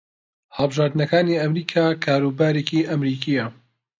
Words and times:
هەڵبژارنەکانی 0.57 1.39
ئەمریکا 1.43 1.85
کاروبارێکی 2.05 2.87
ئەمریکییە 2.89 3.45